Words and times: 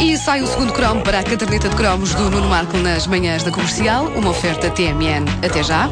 E 0.00 0.16
sai 0.16 0.42
o 0.42 0.46
segundo 0.46 0.72
cromo 0.72 1.02
para 1.02 1.20
a 1.20 1.22
caderneta 1.22 1.68
de 1.68 1.76
cromos 1.76 2.14
do 2.14 2.30
Nuno 2.30 2.48
Marco 2.48 2.76
nas 2.78 3.06
manhãs 3.06 3.42
da 3.42 3.50
comercial, 3.50 4.06
uma 4.06 4.30
oferta 4.30 4.70
TMN. 4.70 5.24
Até 5.44 5.62
já. 5.62 5.88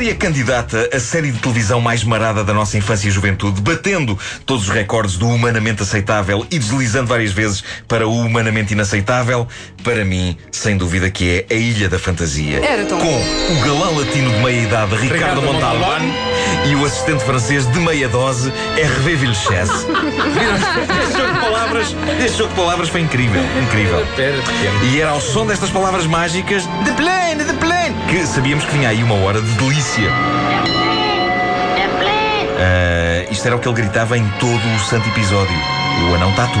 Séria 0.00 0.14
candidata 0.14 0.88
a 0.94 0.98
série 0.98 1.30
de 1.30 1.38
televisão 1.40 1.78
mais 1.78 2.02
marada 2.02 2.42
da 2.42 2.54
nossa 2.54 2.78
infância 2.78 3.06
e 3.06 3.10
juventude, 3.10 3.60
batendo 3.60 4.18
todos 4.46 4.66
os 4.66 4.70
recordes 4.70 5.18
do 5.18 5.28
humanamente 5.28 5.82
aceitável 5.82 6.46
e 6.50 6.58
deslizando 6.58 7.06
várias 7.06 7.32
vezes 7.32 7.62
para 7.86 8.08
o 8.08 8.18
humanamente 8.18 8.72
inaceitável, 8.72 9.46
para 9.84 10.02
mim, 10.02 10.38
sem 10.50 10.78
dúvida 10.78 11.10
que 11.10 11.44
é 11.50 11.54
a 11.54 11.58
Ilha 11.58 11.86
da 11.86 11.98
Fantasia. 11.98 12.64
Era 12.64 12.86
tão 12.86 12.98
Com 12.98 13.06
o 13.06 13.60
galã 13.62 13.98
latino 13.98 14.30
de 14.30 14.38
meia 14.38 14.62
idade 14.62 14.94
Ricardo, 14.94 15.12
Ricardo 15.12 15.42
Montalbán 15.42 16.00
e 16.66 16.74
o 16.76 16.86
assistente 16.86 17.22
francês 17.22 17.70
de 17.70 17.78
meia 17.80 18.08
dose 18.08 18.50
Hervé 18.78 19.16
Vilches. 19.16 19.68
este 19.68 21.18
jogo 21.18 21.34
de 21.34 21.40
palavras, 21.40 21.96
este 22.24 22.38
jogo 22.38 22.48
de 22.48 22.56
palavras 22.56 22.88
foi 22.88 23.02
incrível, 23.02 23.42
incrível. 23.62 24.02
E 24.90 24.98
era 24.98 25.10
ao 25.10 25.20
som 25.20 25.44
destas 25.44 25.68
palavras 25.68 26.06
mágicas 26.06 26.62
de 26.84 26.92
plane, 26.92 27.44
de 27.44 27.52
plane, 27.54 27.79
que 28.10 28.26
sabíamos 28.26 28.64
que 28.64 28.72
vinha 28.72 28.88
aí 28.88 29.04
uma 29.04 29.14
hora 29.14 29.40
de 29.40 29.52
delícia. 29.52 30.10
Ah, 32.58 33.24
isto 33.30 33.46
era 33.46 33.54
o 33.54 33.60
que 33.60 33.68
ele 33.68 33.76
gritava 33.76 34.18
em 34.18 34.28
todo 34.40 34.60
o 34.74 34.78
santo 34.80 35.08
episódio. 35.10 35.56
O 36.08 36.14
anão 36.14 36.32
tatu, 36.32 36.58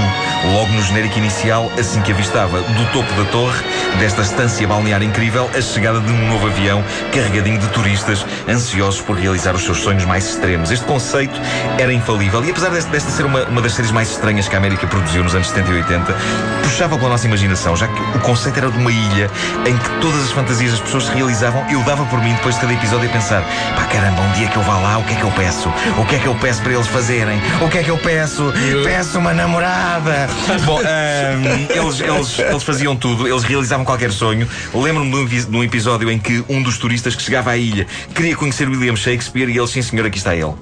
logo 0.52 0.72
no 0.72 0.82
genérico 0.82 1.18
inicial, 1.18 1.70
assim 1.78 2.00
que 2.02 2.12
avistava 2.12 2.60
do 2.60 2.92
topo 2.92 3.12
da 3.14 3.24
torre, 3.30 3.62
desta 3.98 4.22
estância 4.22 4.66
balnear 4.66 5.02
incrível, 5.02 5.50
a 5.56 5.60
chegada 5.60 6.00
de 6.00 6.10
um 6.10 6.28
novo 6.28 6.46
avião 6.46 6.84
carregadinho 7.12 7.58
de 7.58 7.66
turistas 7.68 8.24
ansiosos 8.48 9.00
por 9.00 9.16
realizar 9.16 9.54
os 9.54 9.64
seus 9.64 9.78
sonhos 9.78 10.04
mais 10.04 10.26
extremos. 10.26 10.70
Este 10.70 10.84
conceito 10.84 11.40
era 11.78 11.92
infalível 11.92 12.44
e, 12.44 12.50
apesar 12.50 12.70
desta, 12.70 12.90
desta 12.90 13.10
ser 13.10 13.24
uma, 13.24 13.44
uma 13.44 13.60
das 13.62 13.74
séries 13.74 13.90
mais 13.90 14.10
estranhas 14.10 14.48
que 14.48 14.54
a 14.54 14.58
América 14.58 14.86
produziu 14.86 15.22
nos 15.24 15.34
anos 15.34 15.48
70 15.48 15.70
e 15.70 15.74
80, 15.76 16.16
puxava 16.62 16.96
pela 16.96 17.10
nossa 17.10 17.26
imaginação, 17.26 17.76
já 17.76 17.88
que 17.88 18.00
o 18.00 18.20
conceito 18.20 18.58
era 18.58 18.70
de 18.70 18.78
uma 18.78 18.90
ilha 18.90 19.30
em 19.66 19.76
que 19.76 19.90
todas 20.00 20.22
as 20.24 20.30
fantasias 20.32 20.72
das 20.72 20.80
pessoas 20.80 21.04
se 21.04 21.12
realizavam. 21.12 21.64
Eu 21.70 21.82
dava 21.82 22.04
por 22.06 22.20
mim, 22.22 22.32
depois 22.34 22.54
de 22.54 22.60
cada 22.60 22.72
episódio, 22.72 23.08
a 23.08 23.12
pensar: 23.12 23.42
pá, 23.76 23.84
caramba, 23.84 24.20
um 24.22 24.32
dia 24.32 24.48
que 24.48 24.56
eu 24.56 24.62
vá 24.62 24.78
lá, 24.78 24.98
o 24.98 25.04
que 25.04 25.14
é 25.14 25.16
que 25.16 25.24
eu 25.24 25.30
peço? 25.32 25.68
O 25.98 26.04
que 26.04 26.16
é 26.16 26.18
que 26.18 26.26
eu 26.26 26.34
peço 26.36 26.62
para 26.62 26.72
eles 26.72 26.86
fazerem? 26.86 27.40
O 27.60 27.68
que 27.68 27.78
é 27.78 27.82
que 27.82 27.90
eu 27.90 27.98
peço? 27.98 28.52
Peço 28.84 29.18
uma 29.18 29.29
namorada! 29.34 30.28
Bom, 30.64 30.80
ahm, 30.80 31.66
eles, 31.70 32.00
eles, 32.00 32.38
eles 32.38 32.62
faziam 32.62 32.96
tudo, 32.96 33.26
eles 33.28 33.42
realizavam 33.42 33.84
qualquer 33.84 34.12
sonho. 34.12 34.48
Lembro-me 34.74 35.10
de 35.10 35.16
um 35.16 35.50
de 35.50 35.56
um 35.56 35.64
episódio 35.64 36.10
em 36.10 36.18
que 36.18 36.44
um 36.48 36.62
dos 36.62 36.78
turistas 36.78 37.14
que 37.14 37.22
chegava 37.22 37.50
à 37.50 37.56
ilha 37.56 37.86
queria 38.14 38.36
conhecer 38.36 38.68
William 38.68 38.96
Shakespeare 38.96 39.48
e 39.48 39.56
eles, 39.56 39.70
sim 39.70 39.82
senhor, 39.82 40.06
aqui 40.06 40.18
está 40.18 40.34
ele. 40.34 40.54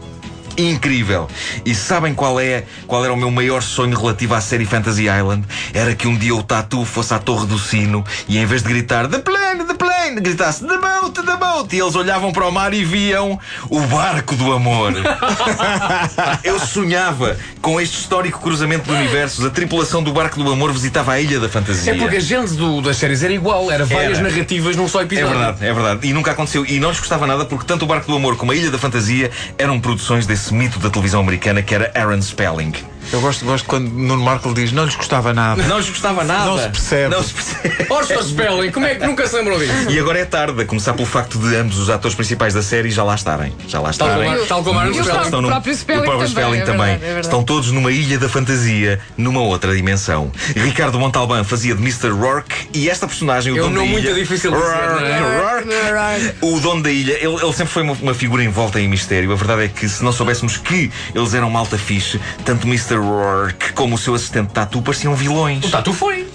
Incrível! 0.59 1.29
E 1.65 1.73
sabem 1.73 2.13
qual 2.13 2.41
é 2.41 2.65
qual 2.85 3.05
era 3.05 3.15
o 3.15 3.17
meu 3.17 3.31
maior 3.31 3.63
sonho 3.63 3.97
relativo 3.97 4.35
à 4.35 4.41
série 4.41 4.65
Fantasy 4.65 5.05
Island? 5.05 5.47
Era 5.73 5.95
que 5.95 6.09
um 6.09 6.17
dia 6.17 6.35
o 6.35 6.43
Tatu 6.43 6.85
fosse 6.85 7.15
à 7.15 7.19
Torre 7.21 7.47
do 7.47 7.59
Sino 7.59 8.05
e 8.27 8.39
em 8.39 8.45
vez 8.45 8.65
de 8.65 8.69
gritar 8.69 9.07
The 9.07 9.21
plane, 9.21 9.65
the 9.65 9.68
plane, 9.79 10.21
gritasse 10.21 10.65
The 10.67 10.77
boat, 10.79 11.23
the 11.23 11.37
boat! 11.37 11.75
E 11.75 11.81
eles 11.81 11.95
olhavam 11.95 12.33
para 12.33 12.47
o 12.47 12.53
mar 12.53 12.75
e 12.75 12.85
viam 12.85 13.39
o 13.71 13.81
barco 13.83 14.35
do 14.35 14.53
amor. 14.53 14.93
Eu 16.45 16.59
sonhava 16.59 17.37
com 17.61 17.81
este 17.81 17.99
histórico 17.99 18.41
cruzamento 18.41 18.85
de 18.85 18.93
universos. 18.93 19.45
A 19.45 19.51
tripulação 19.51 20.03
do 20.03 20.13
barco 20.13 20.43
do 20.43 20.53
amor 20.53 20.73
visitava 20.73 21.13
a 21.13 21.21
Ilha 21.21 21.41
da 21.41 21.49
Fantasia. 21.49 21.93
É 21.93 21.97
porque 21.97 22.17
a 22.17 22.21
gente 22.21 22.55
do, 22.55 22.81
das 22.81 22.97
séries 22.97 23.23
era 23.23 23.33
igual, 23.33 23.71
era 23.71 23.85
várias 23.85 24.19
Era. 24.19 24.29
narrativas 24.29 24.77
num 24.77 24.89
só 24.89 25.01
É 25.01 25.05
episódio. 25.05 25.29
verdade, 25.31 25.67
é 25.67 25.73
verdade. 25.73 26.07
E 26.09 26.13
nunca 26.13 26.33
aconteceu. 26.33 26.65
E 26.67 26.79
não 26.81 26.91
lhes 26.91 26.99
gostava 26.99 27.27
nada 27.27 27.45
porque 27.45 27.65
tanto 27.67 27.85
o 27.85 27.89
Barco 27.89 28.07
do 28.11 28.17
Amor 28.17 28.37
como 28.37 28.53
a 28.53 28.55
Ilha 28.55 28.71
da 28.71 28.79
Fantasia 28.79 29.31
eram 29.57 29.79
produções 29.81 30.27
desse 30.27 30.53
mito 30.53 30.79
da 30.79 30.91
televisão 30.91 31.21
americana 31.21 31.63
que 31.63 31.75
era 31.75 31.91
Aaron 31.95 32.21
Spelling. 32.23 32.73
Eu 33.13 33.21
gosto, 33.21 33.45
gosto 33.45 33.67
quando 33.67 33.89
Nuno 33.91 34.23
Marco 34.23 34.53
diz 34.53 34.71
não 34.73 34.85
lhes 34.85 34.95
gostava 34.95 35.33
nada. 35.33 35.63
Não 35.63 35.79
lhes 35.79 35.89
gostava 35.89 36.25
nada. 36.25 36.45
Não 36.45 36.59
se 36.59 36.69
percebe. 36.69 37.15
Não 37.15 37.23
se 37.23 37.33
percebe. 37.35 37.87
Orson 37.89 38.23
Spelling, 38.23 38.71
como 38.71 38.87
é 38.87 38.95
que 38.97 39.07
nunca 39.07 39.27
se 39.27 39.35
lembrou 39.37 39.59
disso? 39.59 39.73
E 39.91 39.99
agora 39.99 40.19
é 40.19 40.25
tarde, 40.25 40.61
a 40.61 40.65
começar 40.67 40.93
pelo 40.93 41.07
facto 41.07 41.39
de 41.39 41.57
ambos 41.57 41.79
os 41.79 41.89
atores 41.89 42.15
principais 42.15 42.53
da 42.55 42.63
série 42.63 42.91
já 42.91 43.03
lá 43.03 43.15
estarem. 43.15 43.53
Já 43.67 43.81
lá 43.81 43.91
estarem. 43.91 44.47
tal 44.47 44.63
como 44.63 44.79
o 44.79 44.83
Spelling. 44.93 45.05
Spelling. 45.05 45.43
no- 45.43 45.49
próprio 45.49 45.75
Spelling 45.75 46.01
o 46.01 46.05
próprio 46.05 46.29
também, 46.29 46.43
Spelling 46.45 46.59
é 46.59 46.65
também. 46.65 46.79
verdade, 46.81 47.03
é 47.03 47.07
verdade. 47.07 47.27
Estão 47.27 47.43
todos 47.43 47.71
numa 47.73 47.91
ilha 47.91 48.19
da 48.19 48.29
fantasia, 48.29 49.01
numa 49.17 49.41
outra 49.41 49.75
dimensão. 49.75 50.31
Ricardo 50.55 50.99
Montalbán 50.99 51.45
fazia 51.45 51.75
de 51.75 51.81
Mr. 51.81 52.11
Rourke 52.11 52.69
e 52.75 52.91
esta 52.91 53.07
personagem, 53.07 53.53
o 53.53 53.57
É 53.57 53.61
um 53.61 53.65
dono 53.65 53.75
da 53.77 53.81
nome 53.81 53.93
ilha, 53.93 54.11
muito 54.11 54.21
difícil 54.21 54.51
de 54.51 54.57
dizer, 54.59 54.71
não 54.71 55.07
é? 55.07 55.39
Rourke, 55.41 56.35
o 56.43 56.61
dono 56.61 56.83
da 56.83 56.91
ilha, 56.91 57.13
ele, 57.15 57.35
ele 57.43 57.53
sempre 57.53 57.73
foi 57.73 57.83
uma, 57.83 57.95
uma 57.95 58.15
figura 58.15 58.43
envolta 58.45 58.79
em 58.81 58.87
mistério. 58.89 59.33
A 59.33 59.37
verdade 59.37 59.65
é 59.65 59.69
que 59.69 59.89
se 59.89 60.05
não 60.05 60.13
soubéssemos 60.13 60.57
que 60.59 60.91
eles 61.15 61.33
eram 61.35 61.49
malta 61.51 61.79
fixe, 61.79 62.21
tanto 62.45 62.67
Mr. 62.67 62.98
Rourke 62.99 63.73
como 63.73 63.95
o 63.95 63.99
seu 63.99 64.15
assistente 64.15 64.51
Tatu 64.51 64.83
pareciam 64.83 65.15
vilões. 65.15 65.65
O 65.65 65.71
Tatu 65.71 65.93
foi. 65.93 66.28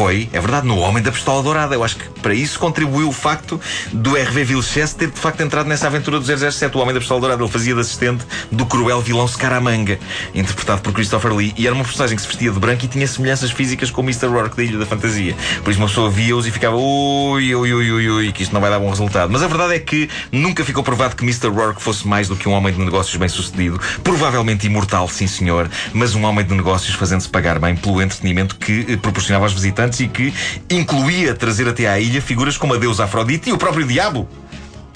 Foi, 0.00 0.30
é 0.32 0.40
verdade, 0.40 0.66
no 0.66 0.78
Homem 0.78 1.02
da 1.02 1.12
Pistola 1.12 1.42
Dourada. 1.42 1.74
Eu 1.74 1.84
acho 1.84 1.96
que 1.96 2.08
para 2.20 2.32
isso 2.32 2.58
contribuiu 2.58 3.10
o 3.10 3.12
facto 3.12 3.60
do 3.92 4.16
Hervé 4.16 4.44
Vilches 4.44 4.94
ter 4.94 5.10
de 5.10 5.20
facto 5.20 5.42
entrado 5.42 5.66
nessa 5.66 5.88
aventura 5.88 6.18
do 6.18 6.24
007, 6.24 6.74
o 6.74 6.80
Homem 6.80 6.94
da 6.94 7.00
Pistola 7.00 7.20
Dourada. 7.20 7.42
Ele 7.42 7.52
fazia 7.52 7.74
de 7.74 7.82
assistente 7.82 8.24
do 8.50 8.64
cruel 8.64 9.02
vilão 9.02 9.28
Scaramanga, 9.28 9.98
interpretado 10.34 10.80
por 10.80 10.94
Christopher 10.94 11.34
Lee. 11.34 11.52
E 11.54 11.66
era 11.66 11.74
uma 11.74 11.84
personagem 11.84 12.16
que 12.16 12.22
se 12.22 12.28
vestia 12.28 12.50
de 12.50 12.58
branco 12.58 12.82
e 12.82 12.88
tinha 12.88 13.06
semelhanças 13.06 13.50
físicas 13.50 13.90
com 13.90 14.00
o 14.00 14.04
Mr. 14.04 14.28
Rourke 14.28 14.56
da 14.56 14.62
Ilha 14.62 14.78
da 14.78 14.86
Fantasia. 14.86 15.36
Por 15.62 15.70
isso 15.70 15.78
uma 15.78 15.88
pessoa 15.88 16.08
via-os 16.08 16.46
e 16.46 16.50
ficava 16.50 16.76
ui, 16.76 17.54
ui, 17.54 17.74
ui, 17.74 17.92
ui, 17.92 18.08
ui, 18.08 18.32
que 18.32 18.42
isto 18.42 18.54
não 18.54 18.60
vai 18.62 18.70
dar 18.70 18.78
bom 18.78 18.88
resultado. 18.88 19.30
Mas 19.30 19.42
a 19.42 19.48
verdade 19.48 19.74
é 19.74 19.78
que 19.80 20.08
nunca 20.32 20.64
ficou 20.64 20.82
provado 20.82 21.14
que 21.14 21.24
Mr. 21.24 21.48
Rourke 21.48 21.82
fosse 21.82 22.08
mais 22.08 22.26
do 22.26 22.36
que 22.36 22.48
um 22.48 22.52
homem 22.52 22.72
de 22.72 22.80
negócios 22.80 23.16
bem 23.16 23.28
sucedido. 23.28 23.78
Provavelmente 24.02 24.66
imortal, 24.66 25.06
sim 25.10 25.26
senhor, 25.26 25.68
mas 25.92 26.14
um 26.14 26.24
homem 26.24 26.42
de 26.42 26.54
negócios 26.54 26.94
fazendo-se 26.94 27.28
pagar 27.28 27.58
bem 27.58 27.76
pelo 27.76 28.00
entretenimento 28.00 28.56
que 28.56 28.86
eh, 28.88 28.96
proporcionava 28.96 29.44
aos 29.44 29.52
visitantes 29.52 29.89
e 29.98 30.06
que 30.08 30.32
incluía 30.70 31.34
trazer 31.34 31.66
até 31.68 31.88
à 31.88 31.98
ilha 31.98 32.20
figuras 32.20 32.56
como 32.56 32.74
a 32.74 32.76
deusa 32.76 33.04
Afrodite 33.04 33.50
e 33.50 33.52
o 33.52 33.58
próprio 33.58 33.86
Diabo. 33.86 34.28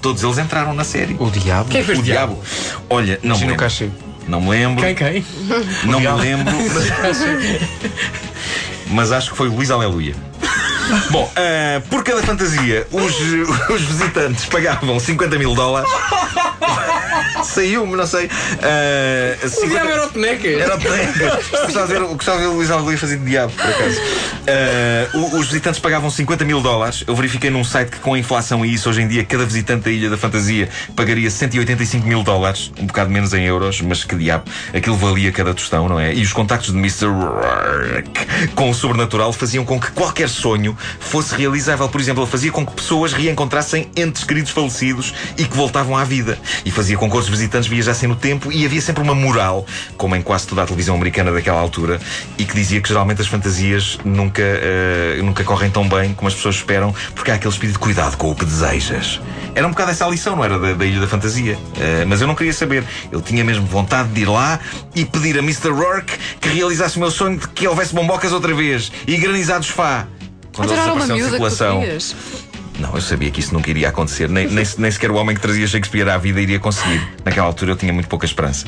Todos 0.00 0.22
eles 0.22 0.37
entraram 0.37 0.75
na 0.75 0.84
série. 0.84 1.16
O 1.19 1.31
diabo? 1.31 1.71
Quem 1.71 1.82
fez 1.82 1.99
o 1.99 2.03
Diabo. 2.03 2.38
Olha, 2.91 3.19
não 3.22 3.37
me 3.38 3.44
Imagina 3.44 3.47
o 3.47 3.49
lembro. 3.49 3.56
cachê. 3.56 3.88
Não 4.28 4.41
me 4.41 4.50
lembro. 4.50 4.84
Quem, 4.84 4.94
quem? 4.94 5.25
Não 5.84 5.99
me 5.99 6.09
lembro. 6.09 6.54
Mas 8.88 9.10
acho 9.12 9.31
que 9.31 9.37
foi 9.37 9.49
o 9.49 9.54
Luís 9.54 9.71
Aleluia. 9.71 10.15
Bom, 11.10 11.31
ah, 11.34 11.81
por 11.88 12.04
cada 12.04 12.22
fantasia, 12.22 12.87
os, 12.93 13.15
os 13.71 13.81
visitantes 13.81 14.44
pagavam 14.44 15.00
50 15.00 15.38
mil 15.38 15.54
dólares. 15.54 15.91
Saiu-me, 17.44 17.96
não 17.96 18.06
sei. 18.06 18.28
Ah, 18.62 19.44
O 19.44 19.48
50 19.48 19.68
diabo 19.68 19.90
era 19.90 20.06
o 20.06 20.10
Teneca. 20.10 20.48
Era 20.48 20.76
o 20.76 20.78
Teneca. 20.78 21.40
Gostava 21.64 21.86
de 21.86 21.92
ver, 21.92 22.02
o 22.02 22.52
Luís 22.54 22.70
Aleluia 22.70 22.98
fazer 22.98 23.18
de 23.18 23.24
diabo, 23.24 23.52
por 23.52 23.64
acaso. 23.66 24.00
O- 25.14 25.38
os 25.38 25.46
visitantes 25.46 25.80
pagavam 25.80 26.10
50 26.10 26.44
mil 26.44 26.60
dólares. 26.60 27.04
Eu 27.06 27.14
verifiquei 27.14 27.50
num 27.50 27.64
site 27.64 27.90
que, 27.90 27.98
com 27.98 28.14
a 28.14 28.18
inflação 28.18 28.64
e 28.64 28.72
isso, 28.74 28.88
hoje 28.88 29.02
em 29.02 29.08
dia, 29.08 29.24
cada 29.24 29.44
visitante 29.44 29.84
da 29.84 29.90
Ilha 29.90 30.10
da 30.10 30.16
Fantasia 30.16 30.68
pagaria 30.96 31.30
185 31.30 32.06
mil 32.06 32.22
dólares. 32.22 32.72
Um 32.78 32.86
bocado 32.86 33.10
menos 33.10 33.32
em 33.34 33.44
euros, 33.44 33.80
mas 33.80 34.04
que 34.04 34.14
diabo. 34.16 34.44
Aquilo 34.74 34.96
valia 34.96 35.30
cada 35.32 35.52
tostão, 35.54 35.88
não 35.88 35.98
é? 36.00 36.14
E 36.14 36.22
os 36.22 36.32
contactos 36.32 36.72
de 36.72 36.78
Mr. 36.78 37.06
Rourke 37.06 38.26
com 38.54 38.70
o 38.70 38.74
sobrenatural 38.74 39.32
faziam 39.32 39.64
com 39.64 39.78
que 39.80 39.91
qualquer 39.92 40.28
sonho 40.28 40.76
fosse 41.00 41.34
realizável. 41.34 41.88
Por 41.88 42.00
exemplo, 42.00 42.22
ele 42.22 42.30
fazia 42.30 42.50
com 42.52 42.64
que 42.64 42.72
pessoas 42.72 43.12
reencontrassem 43.12 43.91
entes 43.96 44.24
queridos 44.24 44.50
falecidos 44.50 45.14
e 45.36 45.44
que 45.44 45.56
voltavam 45.56 45.97
à 45.97 46.04
vida. 46.04 46.38
E 46.65 46.70
fazia 46.70 46.97
com 46.97 47.09
que 47.10 47.14
outros 47.15 47.31
visitantes 47.31 47.69
viajassem 47.69 48.09
no 48.09 48.16
tempo 48.16 48.53
e 48.53 48.65
havia 48.65 48.81
sempre 48.81 49.03
uma 49.03 49.15
moral, 49.15 49.66
como 49.97 50.16
em 50.16 50.22
quase 50.22 50.47
toda 50.47 50.63
a 50.63 50.66
televisão 50.66 50.95
americana 50.95 51.33
daquela 51.33 51.61
altura, 51.61 52.01
e 52.39 52.45
que 52.45 52.55
dizia 52.55 52.81
que 52.81 52.89
geralmente 52.89 53.21
as 53.21 53.27
fantasias 53.27 53.99
nunca, 54.05 54.43
eh, 54.43 55.21
nunca 55.22 55.45
correm 55.45 55.71
tão 55.71 55.89
bem 55.89 56.15
como 56.15 56.28
as 56.28 56.34
pessoas 56.34 56.57
esperam, 56.57 56.95
porque 57.15 57.31
há 57.31 57.34
aquele 57.34 57.53
espírito 57.53 57.75
de 57.75 57.78
cuidado 57.78 58.16
com 58.16 58.31
o 58.31 58.34
que 58.34 58.45
desejas. 58.45 59.21
Era 59.55 59.66
um 59.66 59.71
bocado 59.71 59.93
essa 59.93 60.05
a 60.05 60.09
lição, 60.11 60.37
não 60.37 60.45
era? 60.45 60.59
Da, 60.59 60.72
da 60.72 60.84
Ilha 60.84 61.01
da 61.01 61.07
Fantasia. 61.07 61.57
Eh, 61.78 62.05
mas 62.07 62.21
eu 62.21 62.27
não 62.27 62.34
queria 62.34 62.53
saber. 62.53 62.84
Eu 63.11 63.21
tinha 63.22 63.45
mesmo 63.45 63.66
vontade 63.66 64.09
de 64.09 64.22
ir 64.22 64.28
lá 64.28 64.59
e 64.95 65.05
pedir 65.05 65.39
a 65.39 65.43
Mr. 65.43 65.71
Rourke 65.71 66.13
que 66.41 66.49
realizasse 66.49 66.97
o 66.97 67.01
meu 67.01 67.11
sonho 67.11 67.39
de 67.39 67.49
que 67.49 67.66
houvesse 67.66 67.95
bombocas 67.95 68.33
outra 68.33 68.55
vez 68.55 68.91
e 69.07 69.16
granizados 69.16 69.69
Fá. 69.69 70.07
Quando 70.55 70.71
eles 70.71 70.83
era 70.83 70.93
uma 70.93 71.05
apareceram 71.05 71.16
em 71.16 71.22
miúda 71.22 71.37
que 71.37 71.43
tu 71.43 71.51
circulação. 71.51 71.83
Não, 72.78 72.94
eu 72.94 73.00
sabia 73.00 73.30
que 73.30 73.41
isso 73.41 73.54
nunca 73.54 73.71
iria 73.71 73.88
acontecer. 73.88 74.28
Nem, 74.28 74.47
nem, 74.48 74.65
nem 74.78 74.91
sequer 74.91 75.10
o 75.10 75.15
homem 75.15 75.34
que 75.34 75.42
trazia 75.42 75.66
Shakespeare 75.66 76.09
à 76.09 76.18
vida 76.18 76.41
iria 76.41 76.59
conseguir. 76.59 77.00
Naquela 77.24 77.47
altura 77.47 77.72
eu 77.72 77.76
tinha 77.76 77.92
muito 77.92 78.09
pouca 78.09 78.26
esperança. 78.26 78.66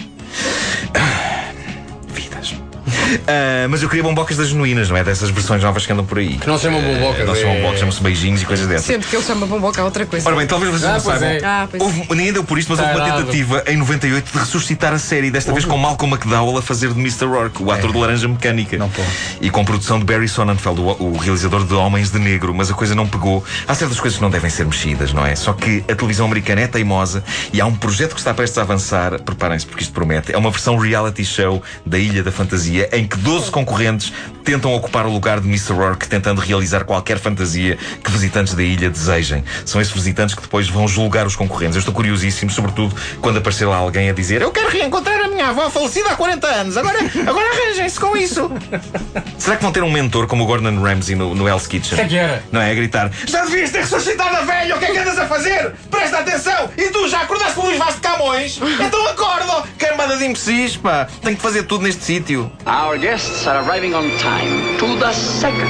Ah. 3.27 3.65
Ah, 3.67 3.69
mas 3.69 3.83
eu 3.83 3.89
queria 3.89 4.03
bombocas 4.03 4.37
das 4.37 4.49
genuínas, 4.49 4.89
não 4.91 4.97
é? 4.97 5.05
Dessas 5.05 5.31
versões 5.31 5.63
novas 5.63 5.85
que 5.87 5.93
andam 5.93 6.05
por 6.05 6.19
aí. 6.19 6.37
Que 6.39 6.47
não 6.47 6.57
se 6.57 6.65
chamam 6.65 6.81
bombocas, 6.81 7.27
Não 7.27 7.35
se 7.35 7.41
chamam 7.41 7.55
é- 7.57 7.59
bombocas, 7.61 7.79
chamam-se 7.81 8.03
beijinhos 8.03 8.43
e 8.43 8.45
coisas 8.47 8.67
dessas. 8.67 8.87
Sendo 8.87 9.07
que 9.07 9.17
ele 9.17 9.25
chama 9.25 9.47
bomboca 9.47 9.81
a 9.81 9.85
outra 9.85 10.07
coisa. 10.07 10.27
Ora 10.29 10.37
bem, 10.37 10.47
talvez 10.47 10.71
vocês 10.73 10.85
Ah, 10.85 10.95
não 10.95 11.01
pois 11.01 11.19
saibam. 11.19 11.37
é. 11.37 11.45
Ah, 11.45 11.69
pois 11.71 11.83
é. 11.83 11.85
Houve- 11.85 12.07
ninguém 12.15 12.33
deu 12.33 12.45
por 12.45 12.59
isto, 12.59 12.71
mas 12.71 12.79
houve 12.81 12.93
uma 12.93 13.01
Tarado. 13.01 13.19
tentativa 13.25 13.65
em 13.67 13.77
98 13.77 14.33
de 14.33 14.39
ressuscitar 14.39 14.93
a 14.93 14.99
série, 14.99 15.31
desta 15.31 15.53
vez 15.53 15.65
com 15.65 15.77
Malcolm 15.77 16.15
McDowell 16.15 16.59
a 16.59 16.63
fazer 16.63 16.93
de 16.93 17.01
Mr. 17.01 17.27
Rourke, 17.27 17.63
o 17.63 17.71
ator 17.71 17.93
de 17.93 17.99
Laranja 17.99 18.29
Mecânica. 18.29 18.77
Não 18.77 18.89
pode. 18.89 19.09
E 19.41 19.51
com 19.51 19.65
produção 19.65 19.99
de 19.99 20.05
Barry 20.05 20.29
Sonnenfeld, 20.29 20.81
o, 20.81 20.85
o 20.85 21.17
realizador 21.19 21.65
de 21.67 21.75
Homens 21.75 22.11
de 22.11 22.19
Negro, 22.19 22.55
mas 22.55 22.71
a 22.71 22.75
coisa 22.75 22.95
não 22.95 23.07
pegou. 23.07 23.45
Há 23.67 23.75
certas 23.75 23.99
coisas 23.99 24.17
que 24.17 24.23
não 24.23 24.31
devem 24.31 24.51
ser 24.51 24.65
mexidas, 24.67 25.13
não 25.13 25.25
é? 25.27 25.35
Só 25.37 25.53
que 25.53 25.85
a 25.91 25.95
televisão 25.95 26.27
americana 26.27 26.61
é 26.63 26.67
teimosa 26.67 27.23
e 27.53 27.61
há 27.61 27.67
um 27.67 27.75
projeto 27.75 28.13
que 28.15 28.21
está 28.21 28.33
prestes 28.35 28.59
a 28.59 28.63
avançar, 28.63 29.21
preparem-se 29.21 29.67
porque 29.67 29.83
isto 29.83 29.93
promete, 29.93 30.33
é 30.33 30.39
uma 30.39 30.51
versão 30.51 30.77
reality 30.77 31.25
show 31.25 31.63
da 31.85 31.99
Ilha 31.99 32.23
da 32.23 32.33
Fantasia 32.33 32.89
em 32.97 33.07
que 33.07 33.17
12 33.19 33.51
concorrentes 33.51 34.13
tentam 34.47 34.73
ocupar 34.73 35.07
o 35.07 35.11
lugar 35.11 35.41
de 35.41 35.49
Mr. 35.49 35.73
Rourke, 35.73 36.09
tentando 36.09 36.41
realizar 36.41 36.85
qualquer 36.85 37.19
fantasia 37.19 37.77
que 38.03 38.11
visitantes 38.11 38.55
da 38.55 38.63
ilha 38.63 38.89
desejem. 38.89 39.43
São 39.65 39.81
esses 39.81 39.93
visitantes 39.93 40.37
que 40.37 40.43
depois 40.43 40.69
vão 40.69 40.87
julgar 40.87 41.27
os 41.27 41.35
concorrentes. 41.35 41.75
Eu 41.75 41.81
estou 41.81 41.93
curiosíssimo, 41.93 42.51
sobretudo 42.51 42.95
quando 43.21 43.39
aparecer 43.39 43.67
lá 43.67 43.77
alguém 43.77 44.09
a 44.09 44.13
dizer 44.13 44.41
Eu 44.43 44.53
quero 44.53 44.71
reencontrar 44.71 45.21
a 45.25 45.29
minha 45.29 45.49
avó 45.49 45.69
falecida 45.69 46.11
há 46.11 46.17
40 46.17 46.47
anos, 46.47 46.77
agora, 46.77 46.99
agora 47.27 47.47
arranjem-se 47.51 47.99
com 47.99 48.17
isso. 48.17 48.51
Será 49.37 49.57
que 49.57 49.63
vão 49.63 49.73
ter 49.73 49.83
um 49.83 49.91
mentor 49.91 50.29
como 50.29 50.45
o 50.45 50.47
Gordon 50.47 50.81
Ramsay 50.81 51.17
no, 51.17 51.35
no 51.35 51.49
Hell's 51.49 51.67
Kitchen? 51.67 51.95
O 51.95 51.97
que 51.97 52.03
é 52.03 52.09
que 52.09 52.17
era? 52.17 52.45
Não 52.53 52.61
é? 52.61 52.71
A 52.71 52.75
gritar 52.75 53.11
Já 53.27 53.45
devias 53.45 53.71
ter 53.71 53.81
ressuscitado 53.81 54.37
a 54.37 54.43
velha, 54.43 54.77
o 54.77 54.79
que 54.79 54.85
é 54.85 54.93
que 54.93 54.99
andas 54.99 55.19
a 55.19 55.27
fazer? 55.27 55.73
Presta 55.91 56.19
atenção! 56.19 56.71
E 56.77 56.89
tu 56.91 57.09
já 57.09 57.23
acordaste 57.23 57.55
com 57.55 57.63
o 57.63 57.67
Luís 57.67 57.79
Vaz 57.79 57.97
de 57.97 58.01
Camões? 58.01 58.61
Então 58.81 59.07
acorda! 59.09 59.65
Cambada 59.77 60.17
de 60.17 60.25
imbecis, 60.25 60.77
pá! 60.77 61.09
Tenho 61.23 61.37
que 61.37 61.43
fazer 61.43 61.65
tudo 61.65 61.83
neste 61.83 62.05
sítio. 62.05 62.51
Our 62.87 62.99
guests 62.99 63.49
are 63.49 63.67
arriving 63.67 63.95
on 63.95 64.17
time 64.21 64.79
to 64.79 64.87
the 65.01 65.13
second. 65.13 65.69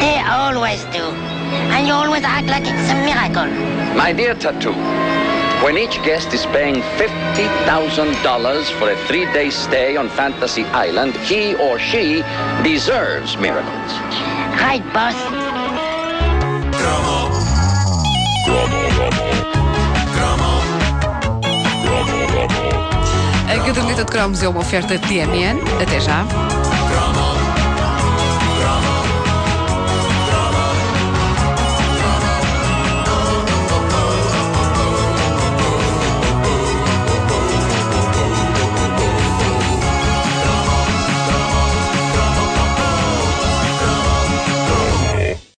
They 0.00 0.18
always 0.26 0.82
do. 0.84 1.04
And 1.74 1.86
you 1.86 1.92
always 1.92 2.24
act 2.24 2.46
like 2.46 2.62
it's 2.62 2.88
a 2.90 2.96
miracle. 3.04 3.52
My 3.94 4.14
dear 4.14 4.34
Tattoo, 4.34 4.72
when 5.62 5.76
each 5.76 6.02
guest 6.02 6.32
is 6.32 6.46
paying 6.46 6.76
$50,000 6.96 8.78
for 8.78 8.90
a 8.90 8.96
three 9.06 9.30
day 9.34 9.50
stay 9.50 9.98
on 9.98 10.08
Fantasy 10.08 10.64
Island, 10.86 11.14
he 11.28 11.54
or 11.56 11.78
she 11.78 12.22
deserves 12.64 13.36
miracles. 13.36 13.92
Right, 14.58 14.82
boss? 14.94 15.14
A 23.96 23.98
caderneta 23.98 24.04
de 24.04 24.04
cromos 24.04 24.42
é 24.42 24.48
uma 24.48 24.60
oferta 24.60 24.98
TMN. 24.98 25.58
Até 25.80 26.00
já. 26.00 26.26